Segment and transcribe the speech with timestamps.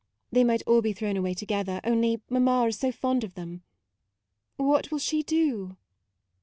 [0.31, 3.61] They might all be thrown away together, only mamma is so fond of them.
[4.55, 5.77] What will she do?"